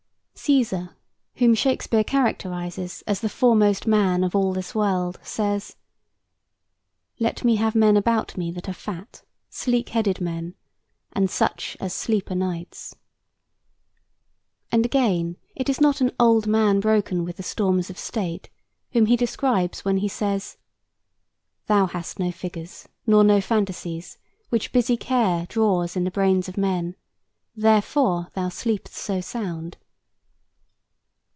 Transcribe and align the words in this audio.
Caesar, 0.43 0.97
whom 1.35 1.53
Shakespeare 1.53 2.03
characterizes 2.03 3.03
as 3.05 3.21
"the 3.21 3.29
foremost 3.29 3.85
man 3.85 4.23
of 4.23 4.35
all 4.35 4.53
this 4.53 4.73
world," 4.73 5.19
says: 5.21 5.75
"Let 7.19 7.43
me 7.45 7.57
have 7.57 7.75
men 7.75 7.95
about 7.95 8.35
me 8.37 8.49
that 8.53 8.67
are 8.67 8.73
fat; 8.73 9.21
Sleek 9.51 9.89
headed 9.89 10.19
men, 10.19 10.55
and 11.13 11.29
such 11.29 11.77
as 11.79 11.93
sleep 11.93 12.31
o' 12.31 12.33
nights." 12.33 12.95
And 14.71 14.83
again, 14.83 15.37
it 15.55 15.69
is 15.69 15.79
not 15.79 16.01
an 16.01 16.09
"old 16.19 16.47
man 16.47 16.79
broken 16.79 17.23
with 17.23 17.37
the 17.37 17.43
storms 17.43 17.91
of 17.91 17.99
state" 17.99 18.49
whom 18.93 19.05
he 19.05 19.15
describes 19.15 19.85
when 19.85 19.97
he 19.97 20.07
says: 20.07 20.57
"Thou 21.67 21.85
hast 21.85 22.17
no 22.17 22.31
figures 22.31 22.89
nor 23.05 23.23
no 23.23 23.41
fantasies 23.41 24.17
Which 24.49 24.71
busy 24.73 24.97
care 24.97 25.45
draws 25.45 25.95
in 25.95 26.03
the 26.03 26.09
brains 26.11 26.49
of 26.49 26.57
men; 26.57 26.95
Therefore 27.55 28.29
thou 28.33 28.49
sleep'st 28.49 28.95
so 28.95 29.21
sound." 29.21 29.77